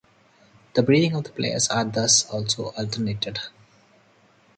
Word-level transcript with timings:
The 0.73 0.81
breathing 0.81 1.13
of 1.15 1.25
the 1.25 1.29
players 1.29 1.67
are 1.67 1.85
thus 1.85 2.27
also 2.31 2.71
alternated. 2.71 3.37